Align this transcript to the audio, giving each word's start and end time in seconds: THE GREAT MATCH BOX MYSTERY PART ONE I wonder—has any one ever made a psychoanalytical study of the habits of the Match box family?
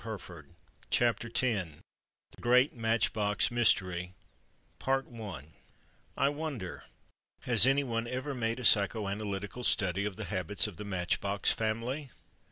THE 0.03 0.45
GREAT 2.39 2.75
MATCH 2.75 3.13
BOX 3.13 3.51
MYSTERY 3.51 4.15
PART 4.79 5.05
ONE 5.05 5.53
I 6.17 6.27
wonder—has 6.27 7.67
any 7.67 7.83
one 7.83 8.07
ever 8.07 8.33
made 8.33 8.59
a 8.59 8.63
psychoanalytical 8.63 9.63
study 9.63 10.03
of 10.05 10.15
the 10.15 10.25
habits 10.25 10.65
of 10.65 10.77
the 10.77 10.85
Match 10.85 11.19
box 11.21 11.51
family? 11.51 12.09